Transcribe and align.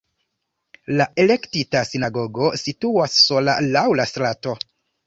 La 1.01 1.07
eklektika 1.25 1.83
sinagogo 1.91 2.51
situas 2.65 3.21
sola 3.29 3.61
laŭ 3.71 3.89
la 4.03 4.13
strato. 4.15 4.61